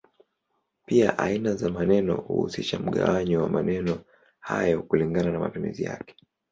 Pia 0.85 1.17
aina 1.19 1.53
za 1.55 1.69
maneno 1.69 2.15
huhusisha 2.15 2.79
mgawanyo 2.79 3.41
wa 3.41 3.49
maneno 3.49 3.99
hayo 4.39 4.83
kulingana 4.83 5.31
na 5.31 5.39
matumizi 5.39 5.83
yake. 5.83 6.15